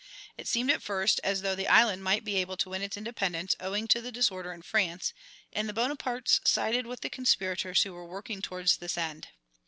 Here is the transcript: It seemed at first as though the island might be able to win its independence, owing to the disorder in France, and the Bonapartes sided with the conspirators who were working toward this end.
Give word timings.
It 0.35 0.47
seemed 0.47 0.71
at 0.71 0.81
first 0.81 1.19
as 1.23 1.43
though 1.43 1.53
the 1.53 1.67
island 1.67 2.03
might 2.03 2.23
be 2.23 2.37
able 2.37 2.57
to 2.57 2.69
win 2.71 2.81
its 2.81 2.97
independence, 2.97 3.55
owing 3.59 3.87
to 3.89 4.01
the 4.01 4.11
disorder 4.11 4.51
in 4.51 4.63
France, 4.63 5.13
and 5.53 5.69
the 5.69 5.73
Bonapartes 5.73 6.41
sided 6.43 6.87
with 6.87 7.01
the 7.01 7.09
conspirators 7.11 7.83
who 7.83 7.93
were 7.93 8.07
working 8.07 8.41
toward 8.41 8.67
this 8.79 8.97
end. 8.97 9.27